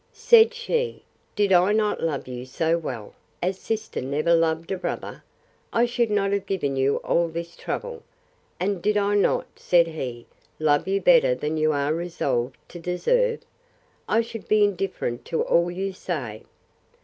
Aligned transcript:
Said 0.13 0.55
she, 0.55 1.03
Did 1.35 1.51
I 1.53 1.73
not 1.73 2.01
love 2.01 2.27
you 2.27 2.43
so 2.43 2.75
well, 2.75 3.13
as 3.39 3.59
sister 3.59 4.01
never 4.01 4.33
loved 4.33 4.71
a 4.71 4.77
brother, 4.79 5.23
I 5.71 5.85
should 5.85 6.09
not 6.09 6.31
have 6.31 6.47
given 6.47 6.75
you 6.75 6.95
all 7.03 7.27
this 7.27 7.55
trouble. 7.55 8.01
And 8.59 8.81
did 8.81 8.97
I 8.97 9.13
not, 9.13 9.45
said 9.57 9.89
he, 9.89 10.25
love 10.57 10.87
you 10.87 10.99
better 11.01 11.35
than 11.35 11.55
you 11.55 11.71
are 11.71 11.93
resolved 11.93 12.57
to 12.69 12.79
deserve, 12.79 13.41
I 14.09 14.21
should 14.21 14.47
be 14.47 14.63
indifferent 14.63 15.23
to 15.25 15.43
all 15.43 15.69
you 15.69 15.93
say. 15.93 16.45